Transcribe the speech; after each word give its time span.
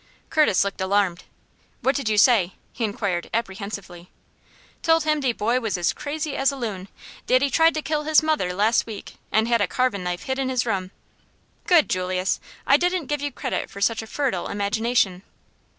Curtis 0.31 0.63
looked 0.63 0.81
alarmed. 0.81 1.25
"What 1.81 1.95
did 1.95 2.09
you 2.09 2.17
say?" 2.17 2.53
he 2.73 2.83
inquired, 2.83 3.29
apprehensively. 3.35 4.09
"Told 4.81 5.03
him 5.03 5.19
de 5.19 5.31
boy 5.31 5.59
was 5.59 5.93
crazy 5.93 6.35
as 6.35 6.51
a 6.51 6.55
loon 6.55 6.87
dat 7.27 7.43
he 7.43 7.51
tried 7.51 7.75
to 7.75 7.83
kill 7.83 8.01
his 8.01 8.23
mother 8.23 8.51
las' 8.51 8.87
week, 8.87 9.17
and 9.31 9.47
had 9.47 9.61
a 9.61 9.67
carvin' 9.67 10.03
knife 10.03 10.23
hid 10.23 10.39
in 10.39 10.49
his 10.49 10.65
room." 10.65 10.89
"Good, 11.67 11.87
Julius! 11.87 12.39
I 12.65 12.77
didn't 12.77 13.09
give 13.09 13.21
you 13.21 13.31
credit 13.31 13.69
for 13.69 13.79
such 13.79 14.01
a 14.01 14.07
fertile 14.07 14.47
imagination. 14.47 15.21